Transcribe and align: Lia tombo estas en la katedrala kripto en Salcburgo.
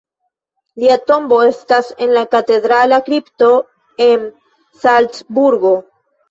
Lia 0.83 0.93
tombo 1.09 1.37
estas 1.47 1.91
en 2.05 2.13
la 2.19 2.23
katedrala 2.31 2.99
kripto 3.11 3.51
en 4.07 4.25
Salcburgo. 4.81 5.77